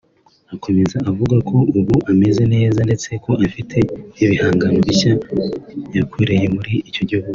Akomeza 0.55 0.97
avuga 1.09 1.35
ko 1.49 1.57
ubu 1.79 1.95
ameze 2.11 2.43
neza 2.53 2.79
ndetse 2.87 3.09
ko 3.23 3.31
afite 3.45 3.77
ibihangano 4.23 4.77
bishya 4.87 5.11
yakoreye 5.97 6.45
muri 6.57 6.73
icyo 6.89 7.03
gihugu 7.09 7.29